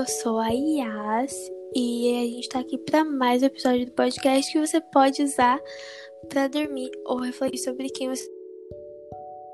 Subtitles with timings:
[0.00, 4.50] eu sou a Yas e a gente tá aqui para mais um episódio do podcast
[4.50, 5.60] que você pode usar
[6.26, 8.26] para dormir ou refletir sobre quem você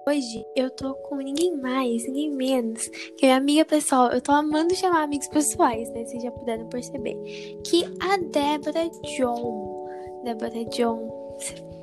[0.09, 4.13] Hoje eu tô com ninguém mais, ninguém menos que minha amiga pessoal.
[4.13, 6.05] Eu tô amando chamar amigos pessoais, né?
[6.05, 7.17] Vocês já puderam perceber.
[7.65, 9.89] Que a Débora John.
[10.23, 11.37] Débora John,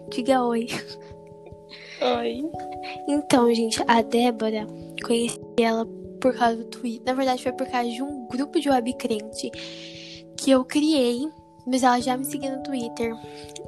[0.09, 0.68] diga oi.
[2.18, 2.50] Oi.
[3.09, 4.66] Então, gente, a Débora,
[5.06, 5.86] conheci ela
[6.23, 7.04] por causa do Twitter.
[7.05, 9.51] Na verdade, foi por causa de um grupo de web crente
[10.37, 11.29] que eu criei.
[11.68, 13.13] Mas ela já me seguia no Twitter.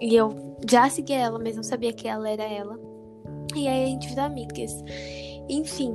[0.02, 0.34] E eu
[0.70, 2.80] já seguia ela, mas não sabia que ela era ela.
[3.54, 4.74] E aí a gente virou amigas.
[5.50, 5.94] Enfim,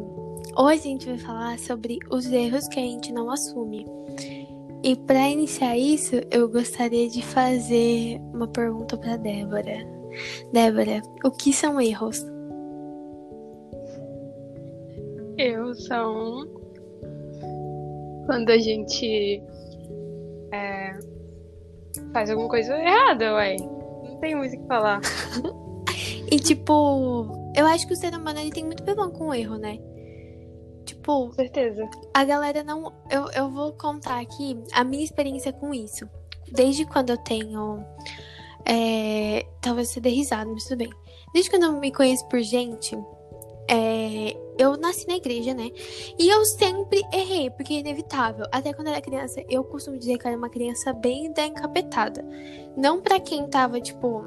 [0.57, 3.87] hoje a gente vai falar sobre os erros que a gente não assume.
[4.83, 9.87] E para iniciar isso, eu gostaria de fazer uma pergunta para Débora.
[10.53, 12.25] Débora, o que são erros?
[15.41, 16.47] Erros são
[18.27, 19.43] quando a gente
[20.53, 20.99] é,
[22.13, 23.57] faz alguma coisa errada, ué.
[23.57, 25.01] Não tem muito o que falar.
[26.33, 29.59] E tipo, eu acho que o ser humano ele tem muito problema com o erro,
[29.59, 29.79] né?
[30.87, 31.89] Tipo, Com certeza.
[32.15, 32.93] a galera não.
[33.11, 36.09] Eu, eu vou contar aqui a minha experiência com isso.
[36.53, 37.85] Desde quando eu tenho.
[38.65, 40.91] É, talvez você dê risada, mas tudo bem.
[41.35, 42.97] Desde quando eu me conheço por gente,
[43.69, 45.71] é, eu nasci na igreja, né?
[46.19, 48.45] E eu sempre errei, porque é inevitável.
[48.53, 51.47] Até quando eu era criança, eu costumo dizer que eu era uma criança bem da
[51.47, 52.25] encapetada.
[52.77, 54.25] Não pra quem tava, tipo,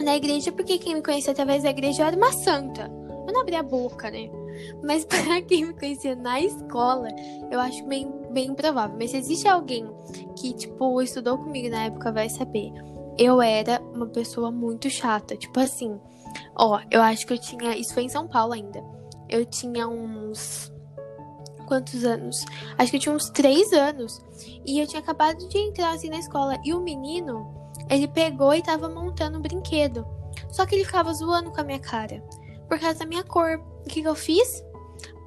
[0.00, 2.90] na igreja, porque quem me conhecia através da igreja eu era uma santa.
[3.26, 4.30] Eu não abria a boca, né?
[4.82, 7.08] Mas para quem me conhecia na escola,
[7.50, 8.96] eu acho bem, bem improvável.
[8.98, 9.86] Mas se existe alguém
[10.36, 12.72] que, tipo, estudou comigo na época, vai saber.
[13.18, 15.36] Eu era uma pessoa muito chata.
[15.36, 15.98] Tipo assim,
[16.56, 17.76] ó, eu acho que eu tinha.
[17.76, 18.82] Isso foi em São Paulo ainda.
[19.28, 20.72] Eu tinha uns.
[21.66, 22.46] Quantos anos?
[22.78, 24.22] Acho que eu tinha uns três anos.
[24.64, 26.56] E eu tinha acabado de entrar assim na escola.
[26.64, 27.46] E o menino,
[27.90, 30.06] ele pegou e tava montando um brinquedo.
[30.50, 32.22] Só que ele ficava zoando com a minha cara.
[32.68, 33.60] Por causa da minha cor.
[33.84, 34.64] O que, que eu fiz?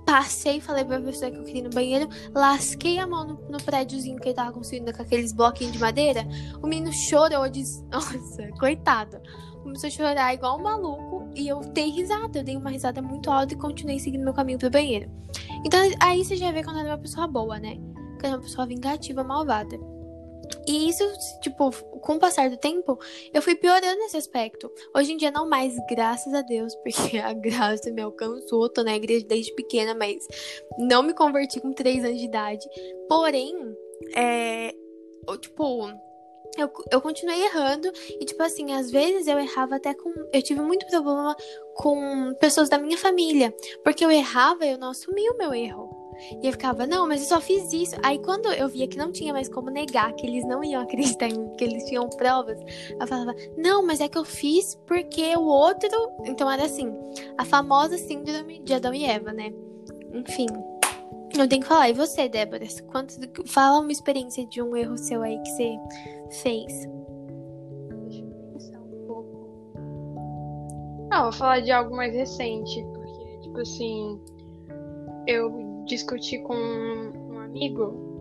[0.06, 3.64] Passei, falei pra pessoa que eu queria ir no banheiro, lasquei a mão no, no
[3.64, 6.28] prédiozinho que ele tava construindo com aqueles bloquinhos de madeira.
[6.62, 7.82] O menino chorou, diz...
[7.90, 9.22] Nossa, coitado.
[9.64, 12.40] Começou a chorar igual um maluco e eu dei risada.
[12.40, 15.10] Eu dei uma risada muito alta e continuei seguindo meu caminho pro banheiro.
[15.66, 17.78] Então aí você já vê quando ela é uma pessoa boa, né?
[18.20, 19.78] Quando é uma pessoa vingativa, malvada.
[20.68, 21.04] E isso,
[21.42, 21.72] tipo,
[22.02, 23.00] com o passar do tempo,
[23.34, 24.72] eu fui piorando nesse aspecto.
[24.96, 28.70] Hoje em dia, não mais, graças a Deus, porque a graça me alcançou.
[28.70, 30.28] Tô na igreja desde pequena, mas
[30.78, 32.68] não me converti com 3 anos de idade.
[33.08, 33.56] Porém,
[34.16, 34.74] é.
[35.40, 35.88] Tipo.
[36.58, 40.14] Eu, eu continuei errando e, tipo assim, às vezes eu errava até com.
[40.34, 41.36] Eu tive muito problema
[41.76, 43.54] com pessoas da minha família.
[43.84, 46.02] Porque eu errava e eu não assumia o meu erro.
[46.42, 47.96] E eu ficava, não, mas eu só fiz isso.
[48.04, 51.28] Aí quando eu via que não tinha mais como negar, que eles não iam acreditar
[51.28, 52.60] em mim, que eles tinham provas,
[53.00, 55.90] eu falava, não, mas é que eu fiz porque o outro.
[56.26, 56.94] Então era assim,
[57.38, 59.52] a famosa síndrome de Adão e Eva, né?
[60.14, 60.48] Enfim.
[61.38, 61.90] Eu tenho que falar.
[61.90, 62.66] E você, Débora?
[62.88, 63.14] Quanto...
[63.48, 65.78] Fala uma experiência de um erro seu aí que você
[66.42, 66.88] fez.
[68.08, 69.48] Deixa eu pensar um pouco.
[71.12, 74.20] Ah, vou falar de algo mais recente, porque, tipo assim,
[75.28, 78.12] eu discuti com um amigo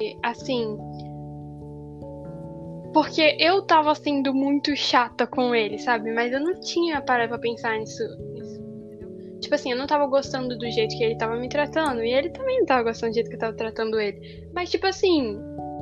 [0.00, 0.76] e, assim,
[2.92, 6.12] porque eu tava sendo muito chata com ele, sabe?
[6.12, 8.02] Mas eu não tinha parado pra pensar nisso?
[9.40, 12.30] Tipo assim, eu não tava gostando do jeito que ele tava me tratando, e ele
[12.30, 14.48] também não tava gostando do jeito que eu tava tratando ele.
[14.52, 15.38] Mas, tipo assim,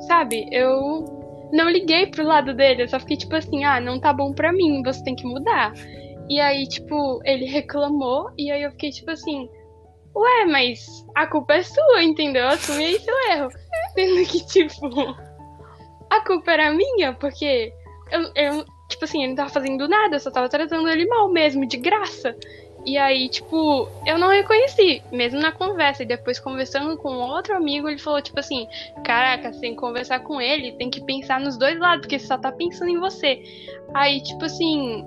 [0.07, 0.47] sabe?
[0.51, 4.33] Eu não liguei pro lado dele, eu só fiquei tipo assim, ah, não tá bom
[4.33, 5.73] pra mim, você tem que mudar.
[6.29, 9.49] E aí, tipo, ele reclamou, e aí eu fiquei tipo assim,
[10.15, 10.85] ué, mas
[11.15, 12.47] a culpa é sua, entendeu?
[12.47, 13.49] Assumi aí seu erro.
[13.95, 14.87] Sendo que, tipo,
[16.09, 17.71] a culpa era minha, porque
[18.11, 21.29] eu, eu, tipo assim, ele não tava fazendo nada, eu só tava tratando ele mal
[21.31, 22.35] mesmo, de graça.
[22.87, 26.03] E aí, tipo, eu não reconheci, mesmo na conversa.
[26.03, 28.65] E depois, conversando com outro amigo, ele falou, tipo assim:
[29.03, 32.49] Caraca, que conversar com ele, tem que pensar nos dois lados, porque você só tá
[32.49, 33.43] pensando em você.
[33.93, 35.05] Aí, tipo assim.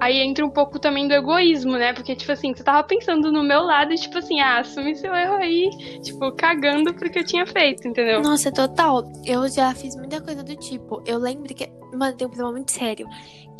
[0.00, 1.92] Aí entra um pouco também do egoísmo, né?
[1.92, 5.14] Porque, tipo assim, você tava pensando no meu lado e, tipo assim, ah, assumi seu
[5.14, 5.70] erro aí,
[6.02, 8.20] tipo, cagando porque eu tinha feito, entendeu?
[8.22, 9.04] Nossa, total.
[9.24, 11.02] Eu já fiz muita coisa do tipo.
[11.06, 11.70] Eu lembro que.
[11.92, 13.06] Mano, tem um problema muito sério,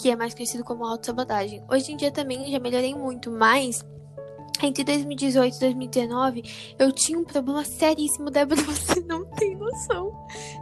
[0.01, 1.63] que é mais conhecido como autossabotagem.
[1.71, 3.85] Hoje em dia também já melhorei muito, mas.
[4.63, 6.43] Entre 2018 e 2019,
[6.79, 10.13] eu tinha um problema seríssimo, Débora, você não tem noção.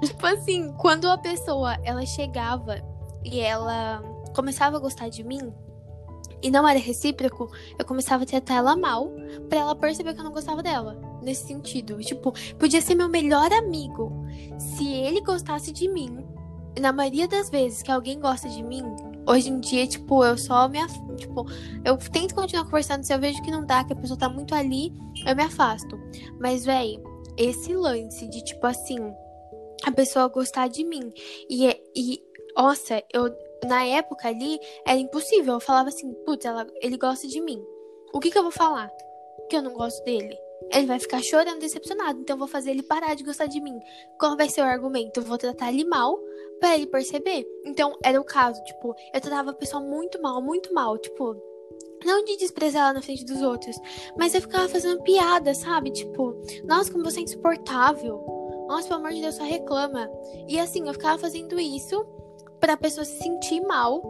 [0.02, 2.80] tipo assim, quando a pessoa, ela chegava
[3.22, 4.02] e ela
[4.34, 5.52] começava a gostar de mim,
[6.42, 7.48] e não era recíproco,
[7.78, 9.12] eu começava a tratar ela mal
[9.48, 11.00] pra ela perceber que eu não gostava dela.
[11.22, 11.98] nesse sentido.
[11.98, 14.12] Tipo, podia ser meu melhor amigo.
[14.58, 16.26] Se ele gostasse de mim,
[16.80, 18.82] na maioria das vezes que alguém gosta de mim,
[19.24, 20.80] hoje em dia, tipo, eu só me.
[20.80, 20.92] Af...
[21.16, 21.46] Tipo,
[21.84, 23.04] eu tento continuar conversando.
[23.04, 24.92] Se eu vejo que não dá, que a pessoa tá muito ali,
[25.24, 25.96] eu me afasto.
[26.40, 27.00] Mas, véi,
[27.36, 28.98] esse lance de, tipo assim,
[29.84, 31.12] a pessoa gostar de mim.
[31.48, 32.20] E, e
[32.56, 33.32] nossa, eu.
[33.66, 35.54] Na época ali, era impossível.
[35.54, 37.62] Eu falava assim, putz, ela, ele gosta de mim.
[38.12, 38.90] O que que eu vou falar?
[39.48, 40.36] Que eu não gosto dele.
[40.72, 42.20] Ele vai ficar chorando, decepcionado.
[42.20, 43.78] Então eu vou fazer ele parar de gostar de mim.
[44.18, 45.20] Qual vai ser o argumento?
[45.20, 46.18] Eu vou tratar ele mal
[46.60, 47.46] para ele perceber.
[47.64, 51.36] Então era o caso, tipo, eu tratava a pessoa muito mal, muito mal, tipo,
[52.04, 53.76] não de desprezar ela na frente dos outros,
[54.16, 55.90] mas eu ficava fazendo piada, sabe?
[55.90, 58.24] Tipo, nossa, como você é insuportável.
[58.68, 60.08] Nossa, pelo amor de Deus, só reclama.
[60.48, 62.06] E assim, eu ficava fazendo isso
[62.62, 64.00] pra pessoa se sentir mal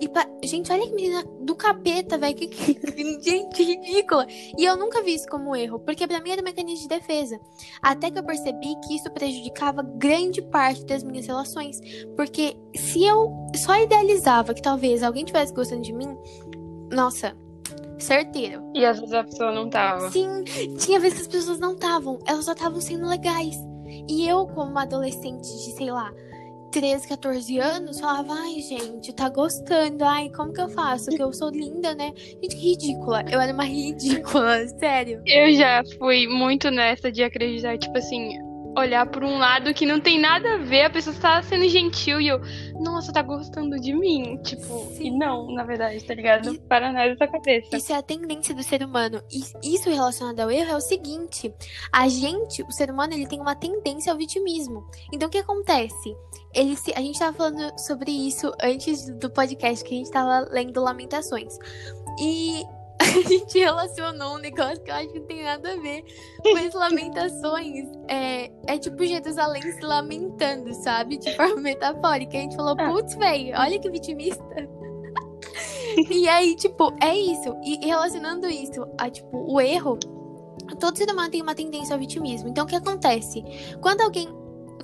[0.00, 0.28] e pra...
[0.44, 2.34] Gente, olha que menina do capeta, velho.
[2.34, 2.50] Que...
[3.22, 4.26] Gente, ridícula.
[4.28, 7.40] E eu nunca vi isso como erro, porque pra mim era um mecanismo de defesa.
[7.80, 11.80] Até que eu percebi que isso prejudicava grande parte das minhas relações.
[12.16, 16.16] Porque se eu só idealizava que talvez alguém tivesse gostando de mim,
[16.92, 17.36] nossa,
[17.98, 18.72] certeiro.
[18.74, 20.10] E às vezes a pessoa não tava.
[20.10, 20.42] Sim,
[20.78, 22.18] tinha vezes que as pessoas não estavam.
[22.26, 23.56] Elas só estavam sendo legais.
[24.08, 26.12] E eu, como uma adolescente de, sei lá,
[26.70, 31.10] 13, 14 anos, falava, ai, gente, tá gostando, ai, como que eu faço?
[31.10, 32.12] Que eu sou linda, né?
[32.16, 33.24] Gente, que ridícula.
[33.30, 35.22] Eu era uma ridícula, sério.
[35.26, 38.38] Eu já fui muito nessa de acreditar, tipo assim,
[38.78, 42.20] olhar por um lado que não tem nada a ver, a pessoa está sendo gentil
[42.20, 42.40] e eu,
[42.80, 44.38] nossa, tá gostando de mim.
[44.42, 45.06] Tipo, Sim.
[45.06, 46.54] e não, na verdade, tá ligado?
[46.54, 47.76] E, Para nada da cabeça.
[47.76, 49.22] Isso é a tendência do ser humano.
[49.30, 51.52] E isso relacionado ao erro é o seguinte:
[51.92, 54.86] a gente, o ser humano, ele tem uma tendência ao vitimismo.
[55.12, 56.16] Então o que acontece?
[56.54, 60.48] Ele se, a gente tava falando sobre isso antes do podcast, que a gente tava
[60.50, 61.58] lendo Lamentações.
[62.20, 62.64] E
[63.24, 66.04] a gente relacionou um negócio que eu acho que não tem nada a ver
[66.42, 67.88] com as lamentações.
[68.08, 71.18] É, é tipo Jerusalém se lamentando, sabe?
[71.18, 72.36] De forma metafórica.
[72.36, 72.90] A gente falou, ah.
[72.90, 74.44] putz, velho, olha que vitimista.
[76.10, 77.56] e aí, tipo, é isso.
[77.64, 79.98] E relacionando isso a, tipo, o erro,
[80.78, 82.48] todo ser humano tem uma tendência ao vitimismo.
[82.48, 83.42] Então, o que acontece?
[83.80, 84.28] Quando alguém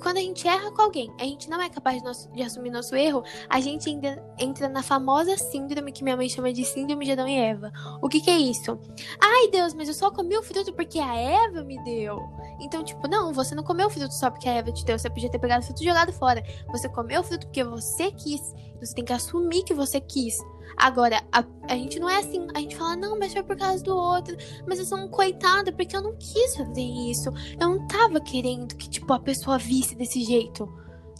[0.01, 2.69] quando a gente erra com alguém, a gente não é capaz de, nosso, de assumir
[2.69, 7.05] nosso erro, a gente ainda entra na famosa síndrome que minha mãe chama de síndrome
[7.05, 7.71] de Adão e Eva.
[8.01, 8.77] O que, que é isso?
[9.21, 12.19] Ai, Deus, mas eu só comi o fruto porque a Eva me deu.
[12.59, 14.97] Então, tipo, não, você não comeu o fruto só porque a Eva te deu.
[14.97, 16.43] Você podia ter pegado o fruto e jogado fora.
[16.71, 18.53] Você comeu o fruto porque você quis.
[18.79, 20.37] Você tem que assumir que você quis.
[20.77, 22.47] Agora, a, a gente não é assim.
[22.53, 24.35] A gente fala, não, mas foi por causa do outro.
[24.67, 27.29] Mas eu sou um coitado porque eu não quis fazer isso.
[27.59, 30.67] Eu não tava querendo que, tipo, a pessoa visse desse jeito.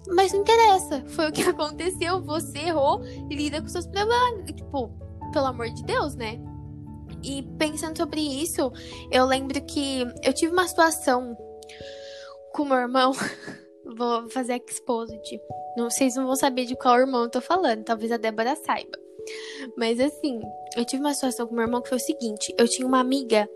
[0.07, 1.03] Mas não interessa.
[1.07, 2.21] Foi o que aconteceu.
[2.21, 4.45] Você errou lida com seus problemas.
[4.51, 4.91] Tipo,
[5.31, 6.39] pelo amor de Deus, né?
[7.23, 8.71] E pensando sobre isso,
[9.11, 11.35] eu lembro que eu tive uma situação
[12.53, 13.13] com meu irmão.
[13.97, 15.39] Vou fazer exposit.
[15.77, 17.83] Não, vocês não vão saber de qual irmão eu tô falando.
[17.83, 19.04] Talvez a Débora saiba.
[19.77, 20.39] Mas assim,
[20.75, 23.49] eu tive uma situação com meu irmão que foi o seguinte: eu tinha uma amiga.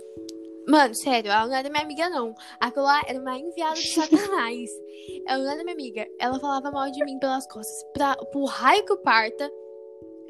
[0.68, 2.36] Mano, sério, ela não era minha amiga, não.
[2.60, 4.70] Aquela lá era uma enviada de Satanás.
[5.26, 6.08] ela não era minha amiga.
[6.20, 7.84] Ela falava mal de mim pelas costas.
[7.94, 9.52] Pra, pro raio que o parta.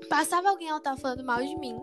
[0.07, 1.75] Passava alguém, ela tava falando mal de mim.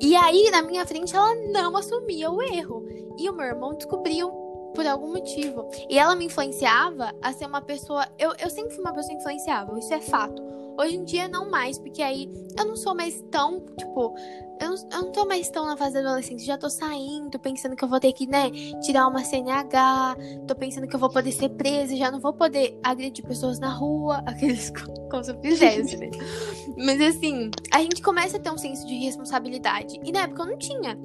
[0.00, 2.84] E aí, na minha frente, ela não assumia o erro.
[3.16, 4.32] E o meu irmão descobriu
[4.74, 5.68] por algum motivo.
[5.88, 8.06] E ela me influenciava a ser uma pessoa.
[8.18, 10.42] Eu, eu sempre fui uma pessoa influenciável, isso é fato.
[10.78, 14.14] Hoje em dia não mais, porque aí eu não sou mais tão, tipo,
[14.60, 17.76] eu não, eu não tô mais tão na fase da adolescência, já tô saindo, pensando
[17.76, 18.50] que eu vou ter que, né,
[18.82, 22.78] tirar uma CNH, tô pensando que eu vou poder ser presa, já não vou poder
[22.82, 24.70] agredir pessoas na rua, aqueles
[25.10, 26.10] como se eu fizesse, né?
[26.76, 30.00] Mas assim, a gente começa a ter um senso de responsabilidade.
[30.02, 30.98] E na época eu não tinha.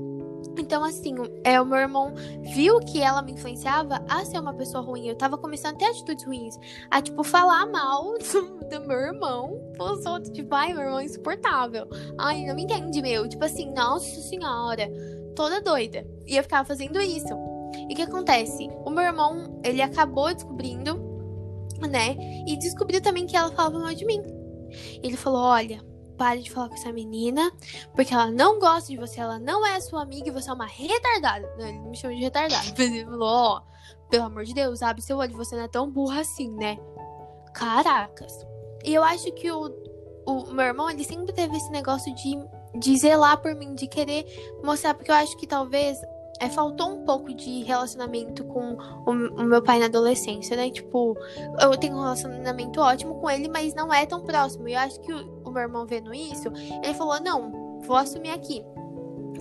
[0.67, 2.13] Então, assim, é, o meu irmão
[2.53, 5.07] viu que ela me influenciava a ser uma pessoa ruim.
[5.07, 6.57] Eu tava começando a ter atitudes ruins.
[6.91, 10.29] A, tipo, falar mal do, do meu irmão pros outros.
[10.33, 11.87] Tipo, ai, meu irmão é insuportável.
[12.17, 13.29] Ai, não me entende, meu.
[13.29, 14.91] Tipo assim, nossa senhora.
[15.37, 16.05] Toda doida.
[16.25, 17.33] E eu ficava fazendo isso.
[17.89, 18.69] E o que acontece?
[18.85, 20.99] O meu irmão, ele acabou descobrindo,
[21.89, 22.17] né?
[22.45, 24.21] E descobriu também que ela falava mal de mim.
[25.01, 25.79] Ele falou: olha,
[26.17, 27.51] pare de falar com essa menina,
[27.95, 30.65] porque ela não gosta de você, ela não é sua amiga e você é uma
[30.65, 31.49] retardada.
[31.57, 32.65] Não, ele me chama de retardada.
[32.69, 35.67] Mas ele falou, ó, oh, pelo amor de Deus, abre seu olho, você não é
[35.67, 36.77] tão burra assim, né?
[37.53, 38.33] Caracas.
[38.83, 39.71] E eu acho que o,
[40.25, 42.37] o meu irmão, ele sempre teve esse negócio de,
[42.79, 44.25] de zelar por mim, de querer
[44.63, 45.97] mostrar, porque eu acho que talvez
[46.39, 50.69] é, faltou um pouco de relacionamento com o, o, meu pai na adolescência, né?
[50.69, 51.17] Tipo,
[51.59, 54.67] eu tenho um relacionamento ótimo com ele, mas não é tão próximo.
[54.67, 56.49] E eu acho que o meu irmão vendo isso,
[56.83, 58.63] ele falou: não, vou assumir aqui.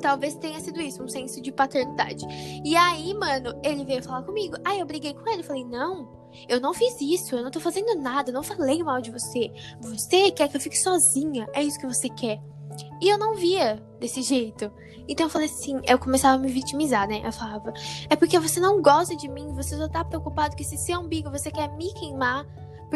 [0.01, 2.27] Talvez tenha sido isso, um senso de paternidade.
[2.65, 4.57] E aí, mano, ele veio falar comigo.
[4.65, 5.43] Aí eu briguei com ele.
[5.43, 6.09] Falei, não,
[6.49, 9.51] eu não fiz isso, eu não tô fazendo nada, não falei mal de você.
[9.81, 12.41] Você quer que eu fique sozinha, é isso que você quer.
[13.01, 14.71] E eu não via desse jeito.
[15.09, 17.23] Então eu falei assim, eu começava a me vitimizar, né?
[17.25, 17.73] Eu falava,
[18.11, 21.31] é porque você não gosta de mim, você só tá preocupado que esse seu umbigo
[21.31, 22.45] você quer me queimar,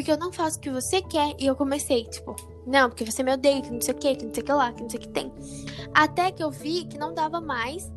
[0.01, 1.35] porque eu não faço o que você quer.
[1.39, 2.35] E eu comecei, tipo,
[2.67, 4.53] não, porque você me odeia, que não sei o que, que não sei o que
[4.53, 5.31] lá, que não sei o que tem.
[5.93, 7.93] Até que eu vi que não dava mais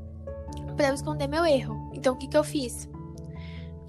[0.75, 1.91] para eu esconder meu erro.
[1.93, 2.89] Então o que que eu fiz?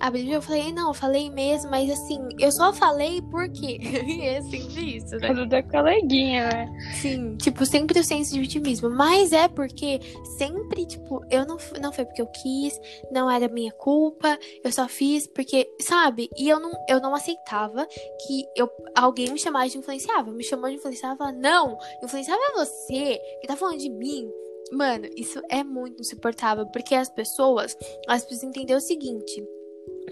[0.07, 3.79] Abri eu falei, não, eu falei mesmo, mas assim, eu só falei porque.
[4.23, 5.29] é sempre isso, né?
[5.29, 6.79] Tudo da coleguinha, né?
[7.01, 8.91] Sim, tipo, sempre o senso de vitimismo.
[8.91, 10.01] Mas é porque
[10.37, 12.79] sempre, tipo, eu não, não foi porque eu quis,
[13.11, 16.29] não era minha culpa, eu só fiz porque, sabe?
[16.37, 20.35] E eu não, eu não aceitava que eu, alguém me chamasse de influenciável.
[20.35, 24.31] Me chamou de influenciável, não, influenciável é você, que tá falando de mim.
[24.73, 29.43] Mano, isso é muito insuportável, porque as pessoas, elas precisam entender o seguinte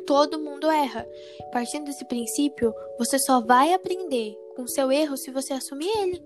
[0.06, 1.06] Todo mundo erra.
[1.52, 6.22] Partindo desse princípio, você só vai aprender com seu erro se você assumir ele.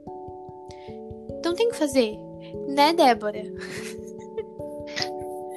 [1.39, 2.17] Então tem que fazer,
[2.69, 3.43] né, Débora?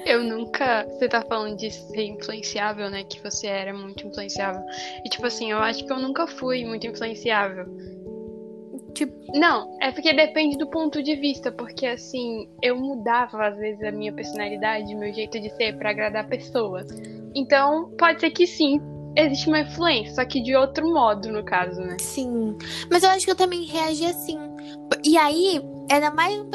[0.06, 0.88] Eu nunca.
[0.88, 3.04] Você tá falando de ser influenciável, né?
[3.04, 4.64] Que você era muito influenciável.
[5.06, 7.68] E, tipo assim, eu acho que eu nunca fui muito influenciável.
[9.00, 13.82] Tipo, não, é porque depende do ponto de vista, porque assim, eu mudava às vezes
[13.82, 16.86] a minha personalidade, meu jeito de ser para agradar pessoas.
[17.34, 18.82] Então, pode ser que sim,
[19.16, 21.96] existe uma influência, só que de outro modo, no caso, né?
[22.02, 22.58] Sim.
[22.92, 24.38] Mas eu acho que eu também reagi assim.
[25.06, 26.50] E aí, era mais um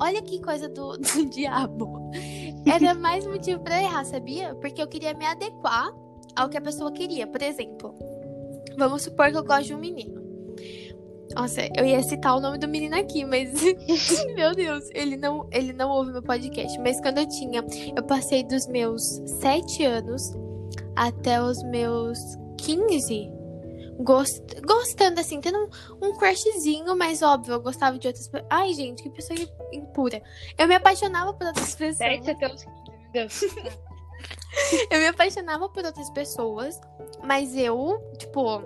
[0.00, 2.12] Olha que coisa do, do diabo.
[2.64, 4.54] Era mais motivo para errar, sabia?
[4.54, 5.92] Porque eu queria me adequar
[6.36, 7.26] ao que a pessoa queria.
[7.26, 7.92] Por exemplo,
[8.78, 10.21] vamos supor que eu gosto de um menino.
[11.34, 13.50] Nossa, eu ia citar o nome do menino aqui, mas
[14.34, 16.78] meu Deus, ele não, ele não ouve meu podcast.
[16.78, 17.64] Mas quando eu tinha,
[17.96, 19.02] eu passei dos meus
[19.40, 20.34] 7 anos
[20.96, 22.18] até os meus
[22.58, 23.42] 15
[23.98, 28.48] gost, gostando assim, tendo um, um crushzinho, mas óbvio, eu gostava de outras pessoas.
[28.50, 29.38] Ai, gente, que pessoa
[29.72, 30.22] impura.
[30.58, 31.96] Eu me apaixonava por outras pessoas.
[31.96, 33.42] 7 até os 15, meu Deus.
[34.90, 36.80] eu me apaixonava por outras pessoas,
[37.22, 38.62] mas eu, tipo,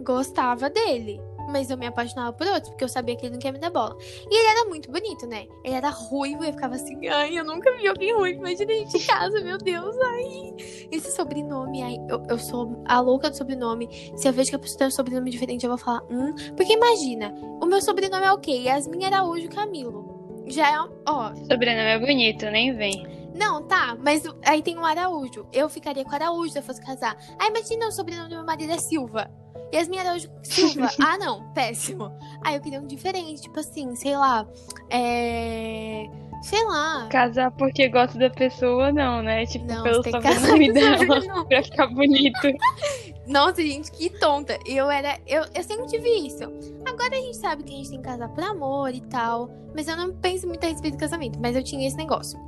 [0.00, 1.20] gostava dele.
[1.48, 3.70] Mas eu me apaixonava por outros, porque eu sabia que ele não queria me dar
[3.70, 3.96] bola.
[4.30, 5.46] E ele era muito bonito, né?
[5.64, 8.40] Ele era ruivo e eu ficava assim, ai, eu nunca vi alguém ruivo.
[8.40, 10.54] Imagina gente em casa, meu Deus, ai.
[10.90, 13.88] Esse sobrenome, ai, eu, eu sou a louca do sobrenome.
[14.16, 16.34] Se eu vejo que a pessoa tem um sobrenome diferente, eu vou falar, hum.
[16.56, 18.52] Porque imagina, o meu sobrenome é o quê?
[18.52, 20.44] Yasmin Araújo Camilo.
[20.46, 21.34] Já é, ó.
[21.34, 23.22] Sobrenome é bonito, nem vem.
[23.34, 25.46] Não, tá, mas aí tem o Araújo.
[25.52, 27.16] Eu ficaria com Araújo se eu fosse casar.
[27.38, 29.30] Aí imagina o sobrenome do meu marido é Silva.
[29.72, 30.90] Yasmin Araújo Silva.
[31.00, 32.12] ah, não, péssimo.
[32.44, 34.46] Ah, eu queria um diferente, tipo assim, sei lá.
[34.90, 36.06] É.
[36.42, 37.06] Sei lá.
[37.08, 39.46] Casar porque gosta da pessoa, não, né?
[39.46, 42.48] Tipo, não, pelo sobrenome dela, pra ficar bonito.
[43.26, 44.58] Nossa, gente, que tonta.
[44.66, 45.18] Eu era.
[45.26, 46.42] Eu, eu sempre tive isso.
[46.84, 49.48] Agora a gente sabe que a gente tem que casar por amor e tal.
[49.74, 51.38] Mas eu não penso muito a respeito do casamento.
[51.40, 52.38] Mas eu tinha esse negócio.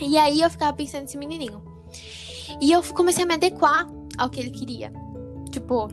[0.00, 1.60] E aí eu ficava pensando nesse menininho.
[2.60, 4.92] E eu comecei a me adequar ao que ele queria.
[5.50, 5.88] Tipo,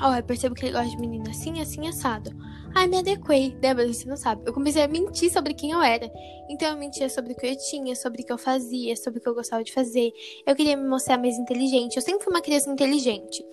[0.00, 2.30] Ó, oh, eu percebo que ele gosta de menina assim, assim, assado.
[2.74, 3.50] Ai, me adequei.
[3.60, 4.42] Débora, você não sabe.
[4.44, 6.10] Eu comecei a mentir sobre quem eu era.
[6.50, 9.22] Então eu mentia sobre o que eu tinha, sobre o que eu fazia, sobre o
[9.22, 10.10] que eu gostava de fazer.
[10.44, 11.96] Eu queria me mostrar mais inteligente.
[11.96, 13.44] Eu sempre fui uma criança inteligente.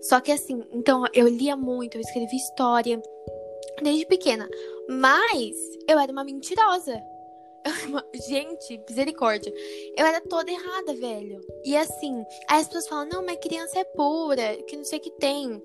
[0.00, 3.02] Só que assim, então eu lia muito, eu escrevi história
[3.82, 4.48] desde pequena.
[4.88, 5.56] Mas
[5.88, 7.02] eu era uma mentirosa.
[8.28, 9.52] Gente, misericórdia.
[9.96, 11.40] Eu era toda errada, velho.
[11.64, 15.02] E assim, aí as pessoas falam: não, mas criança é pura, que não sei o
[15.02, 15.62] que tem.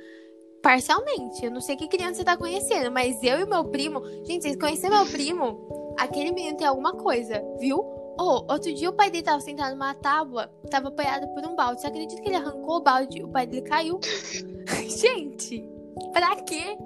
[0.61, 1.43] Parcialmente.
[1.43, 4.01] Eu não sei que criança você tá conhecendo, mas eu e meu primo.
[4.25, 5.95] Gente, vocês conhecem meu primo?
[5.97, 7.79] Aquele menino tem alguma coisa, viu?
[8.17, 11.81] Oh, outro dia o pai dele tava sentado numa tábua, tava apoiado por um balde.
[11.81, 13.99] Você acredita que ele arrancou o balde o pai dele caiu?
[14.87, 15.67] Gente,
[16.13, 16.77] pra quê?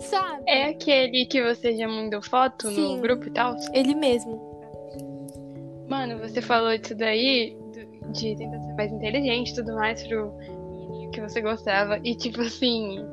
[0.00, 0.42] Sabe?
[0.46, 3.56] É aquele que você já mandou foto Sim, no grupo e tal?
[3.72, 4.50] Ele mesmo.
[5.88, 7.56] Mano, você falou disso daí,
[8.12, 10.32] de tentar ser mais inteligente e tudo mais pro
[11.12, 12.00] que você gostava.
[12.02, 13.04] E tipo assim.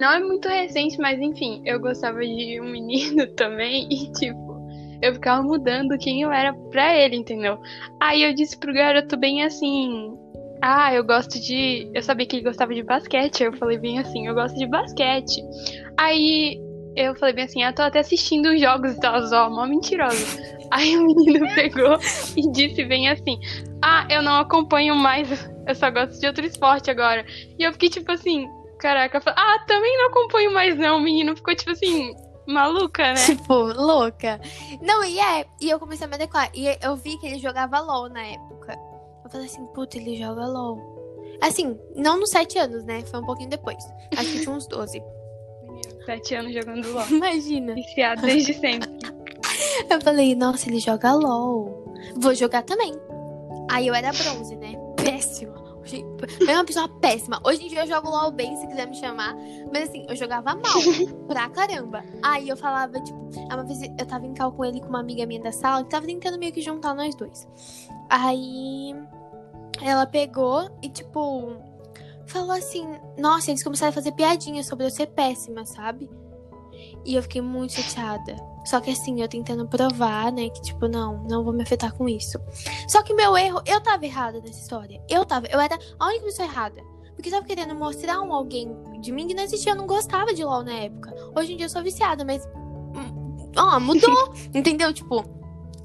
[0.00, 3.86] Não é muito recente, mas enfim, eu gostava de um menino também.
[3.90, 4.66] E tipo,
[5.02, 7.58] eu ficava mudando quem eu era pra ele, entendeu?
[8.00, 10.16] Aí eu disse pro garoto bem assim.
[10.62, 11.90] Ah, eu gosto de.
[11.92, 13.42] Eu sabia que ele gostava de basquete.
[13.42, 15.42] Eu falei bem assim, eu gosto de basquete.
[15.98, 16.58] Aí
[16.96, 20.24] eu falei bem assim, ah, tô até assistindo os jogos e tal, ó, mó mentirosa.
[20.70, 21.98] Aí o menino pegou
[22.36, 23.38] e disse bem assim:
[23.82, 25.28] Ah, eu não acompanho mais
[25.66, 27.24] eu só gosto de outro esporte agora.
[27.58, 30.98] E eu fiquei tipo assim, caraca, ah, também não acompanho mais não.
[30.98, 32.14] O menino ficou tipo assim,
[32.46, 33.26] Maluca, né?
[33.26, 34.40] Tipo, louca.
[34.80, 35.46] Não, e é.
[35.60, 36.50] E eu comecei a me adequar.
[36.54, 38.51] E eu vi que ele jogava LOL na época.
[39.32, 40.78] Eu falei assim, puta, ele joga LOL.
[41.40, 43.00] Assim, não nos sete anos, né?
[43.06, 43.82] Foi um pouquinho depois.
[44.14, 45.02] Acho que tinha uns 12.
[46.04, 47.06] Sete anos jogando LOL.
[47.08, 47.74] Imagina.
[47.74, 48.90] Viciado desde sempre.
[49.88, 51.94] Eu falei, nossa, ele joga LOL.
[52.16, 52.92] Vou jogar também.
[53.70, 54.74] Aí eu era bronze, né?
[55.02, 55.62] Péssima.
[56.46, 57.40] É uma pessoa péssima.
[57.42, 59.34] Hoje em dia eu jogo LOL bem, se quiser me chamar.
[59.72, 60.80] Mas assim, eu jogava mal.
[61.26, 62.04] pra caramba.
[62.22, 63.18] Aí eu falava, tipo,
[63.50, 65.90] uma vez eu tava em cal com ele com uma amiga minha da sala que
[65.90, 67.48] tava tentando meio que juntar nós dois.
[68.08, 68.94] Aí
[69.80, 71.56] ela pegou e, tipo,
[72.26, 72.86] falou assim:
[73.18, 76.10] Nossa, eles começaram a fazer piadinha sobre eu ser péssima, sabe?
[77.04, 78.36] E eu fiquei muito chateada.
[78.64, 82.08] Só que assim, eu tentando provar, né, que tipo, não, não vou me afetar com
[82.08, 82.38] isso.
[82.88, 85.02] Só que meu erro, eu tava errada nessa história.
[85.08, 86.80] Eu tava, eu era a única pessoa errada.
[87.14, 90.32] Porque eu tava querendo mostrar um alguém de mim que não existia, eu não gostava
[90.32, 91.12] de LOL na época.
[91.36, 92.44] Hoje em dia eu sou viciada, mas.
[92.94, 94.92] Hum, ó, mudou, entendeu?
[94.92, 95.24] Tipo,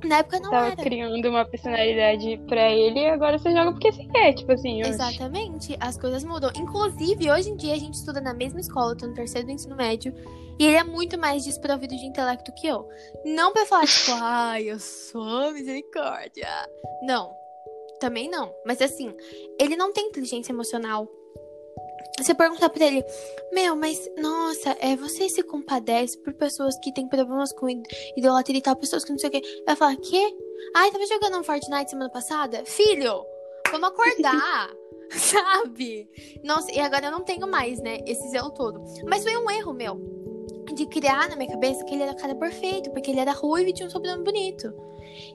[0.03, 0.75] na época não Tava era.
[0.75, 4.81] criando uma personalidade pra ele e agora você joga porque você quer, tipo assim.
[4.81, 4.91] oxe.
[4.91, 6.51] Exatamente, as coisas mudam.
[6.55, 9.53] Inclusive, hoje em dia a gente estuda na mesma escola, eu tô no terceiro do
[9.53, 10.13] ensino médio,
[10.59, 12.87] e ele é muito mais desprovido de intelecto que eu.
[13.25, 16.47] Não pra falar, tipo, ai, eu sou misericórdia.
[17.01, 17.33] Não,
[17.99, 18.53] também não.
[18.65, 19.13] Mas assim,
[19.59, 21.07] ele não tem inteligência emocional.
[22.19, 23.03] Você pergunta pra ele,
[23.53, 27.85] meu, mas nossa, é, você se compadece por pessoas que têm problemas com id-
[28.17, 29.41] idolatria e tal, pessoas que não sei o quê.
[29.65, 30.35] Vai falar, quê?
[30.75, 32.63] Ai, tava jogando um Fortnite semana passada?
[32.65, 33.23] Filho,
[33.71, 34.71] vamos acordar.
[35.11, 36.09] Sabe?
[36.43, 37.99] Nossa, e agora eu não tenho mais, né?
[38.05, 38.83] Esse zelo todo.
[39.05, 39.95] Mas foi um erro meu.
[40.73, 43.69] De criar na minha cabeça que ele era o cara perfeito, porque ele era ruivo
[43.69, 44.73] e tinha um sobrenome bonito.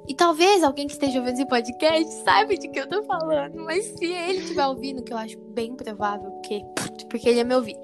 [0.07, 3.57] E talvez alguém que esteja ouvindo esse podcast saiba de que eu tô falando.
[3.57, 6.63] Mas se ele estiver ouvindo, que eu acho bem provável, porque,
[7.09, 7.77] porque ele ia me ouvir.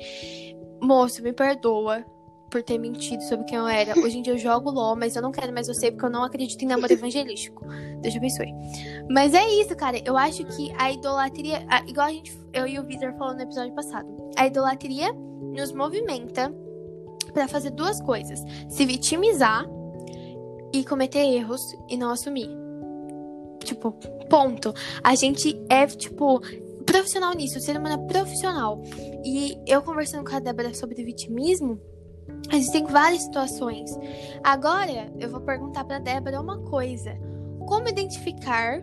[0.80, 2.04] Moço, me perdoa
[2.50, 3.98] por ter mentido sobre quem eu era.
[3.98, 6.24] Hoje em dia eu jogo LOL, mas eu não quero mais você porque eu não
[6.24, 7.64] acredito em namoro evangelístico.
[8.00, 8.52] Deus abençoe.
[9.10, 10.00] Mas é isso, cara.
[10.04, 13.74] Eu acho que a idolatria, igual a gente, eu e o Vitor falou no episódio
[13.74, 16.52] passado, a idolatria nos movimenta
[17.32, 19.66] pra fazer duas coisas: se vitimizar
[20.72, 22.48] e cometer erros e não assumir.
[23.64, 23.92] Tipo,
[24.28, 24.74] ponto.
[25.02, 26.40] A gente é, tipo,
[26.84, 27.60] profissional nisso.
[27.60, 28.82] Ser humano é profissional.
[29.24, 31.80] E eu conversando com a Débora sobre vitimismo,
[32.50, 33.90] a gente tem várias situações.
[34.42, 37.18] Agora, eu vou perguntar pra Débora uma coisa.
[37.66, 38.80] Como identificar...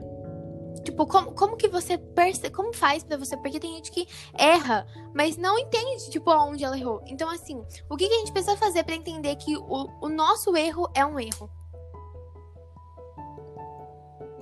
[0.84, 2.54] Tipo, como, como que você percebe...
[2.54, 3.36] Como faz pra você...
[3.38, 4.08] Porque tem gente que
[4.38, 7.02] erra, mas não entende, tipo, aonde ela errou.
[7.08, 10.56] Então, assim, o que, que a gente precisa fazer pra entender que o, o nosso
[10.56, 11.50] erro é um erro?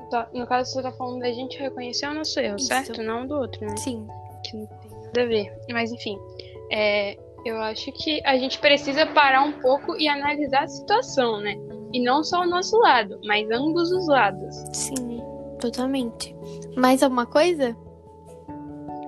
[0.10, 2.68] Tá, No caso, você tá falando da gente reconhecer o nosso erro, Isso.
[2.68, 3.02] certo?
[3.02, 3.76] Não do outro, né?
[3.78, 4.06] Sim.
[4.46, 5.52] Que não tem nada a ver.
[5.72, 6.20] Mas enfim,
[6.72, 11.56] é, eu acho que a gente precisa parar um pouco e analisar a situação, né?
[11.92, 14.56] E não só o nosso lado, mas ambos os lados.
[14.74, 15.23] Sim,
[15.72, 16.36] totalmente.
[16.76, 17.76] Mais alguma coisa?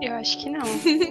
[0.01, 0.61] Eu acho que não.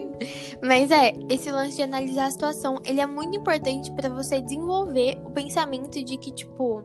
[0.63, 5.21] Mas é, esse lance de analisar a situação, ele é muito importante pra você desenvolver
[5.25, 6.83] o pensamento de que, tipo,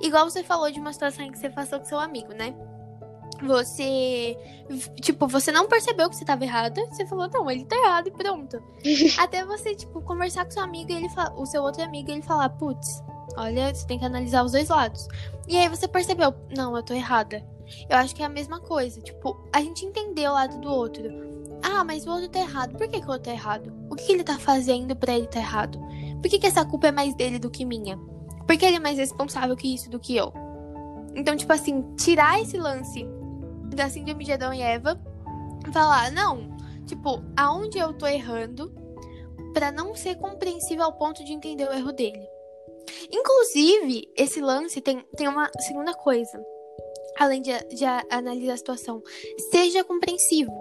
[0.00, 2.54] igual você falou de uma situação que você passou com seu amigo, né?
[3.42, 4.36] Você,
[5.00, 8.10] tipo, você não percebeu que você tava errada, você falou, não, ele tá errado e
[8.10, 8.62] pronto.
[9.18, 12.12] Até você, tipo, conversar com seu amigo e ele fa- o seu outro amigo e
[12.12, 13.02] ele falar, putz,
[13.36, 15.08] olha, você tem que analisar os dois lados.
[15.46, 17.44] E aí você percebeu, não, eu tô errada.
[17.88, 21.04] Eu acho que é a mesma coisa, tipo, a gente entender o lado do outro.
[21.62, 22.76] Ah, mas o outro tá errado.
[22.76, 23.72] Por que, que o outro tá errado?
[23.90, 25.78] O que, que ele tá fazendo pra ele tá errado?
[26.20, 27.98] Por que, que essa culpa é mais dele do que minha?
[28.46, 30.32] Por que ele é mais responsável que isso do que eu?
[31.14, 33.06] Então, tipo assim, tirar esse lance
[33.74, 35.00] da síndrome de Adão e Eva
[35.72, 38.72] falar, não, tipo, aonde eu tô errando
[39.54, 42.26] pra não ser compreensível ao ponto de entender o erro dele.
[43.10, 46.44] Inclusive, esse lance tem, tem uma segunda coisa.
[47.18, 49.02] Além de, de analisar a situação,
[49.50, 50.52] seja compreensivo.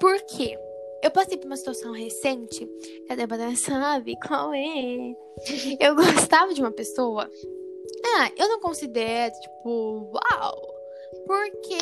[0.00, 0.58] Por quê?
[1.02, 2.66] Eu passei por uma situação recente,
[3.06, 5.14] que a Débora sabe qual é.
[5.80, 7.30] Eu gostava de uma pessoa.
[8.16, 10.74] Ah, eu não considero, tipo, uau.
[11.26, 11.78] Porque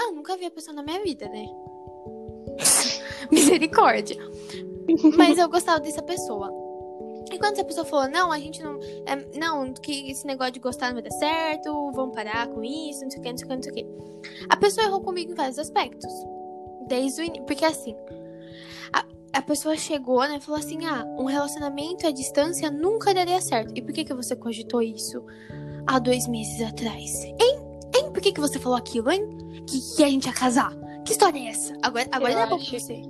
[0.00, 1.46] ah, eu nunca vi a pessoa na minha vida, né?
[3.30, 4.16] Misericórdia.
[5.16, 6.61] Mas eu gostava dessa pessoa.
[7.32, 8.78] E quando essa pessoa falou, não, a gente não.
[9.06, 13.02] é, não, que esse negócio de gostar não vai dar certo, vamos parar com isso,
[13.02, 13.86] não sei o que, não sei o que, não sei o que.
[14.48, 16.12] A pessoa errou comigo em vários aspectos.
[16.88, 17.44] Desde o início.
[17.44, 17.94] Porque assim,
[18.92, 23.72] a, a pessoa chegou, né, falou assim: ah, um relacionamento à distância nunca daria certo.
[23.74, 25.24] E por que, que você cogitou isso
[25.86, 27.24] há dois meses atrás?
[27.24, 27.58] Hein?
[27.94, 28.10] Hein?
[28.12, 29.26] Por que, que você falou aquilo, hein?
[29.66, 30.72] Que, que a gente ia casar?
[31.04, 31.74] Que história é essa?
[31.82, 33.02] Agora, agora Eu não é bom pra você.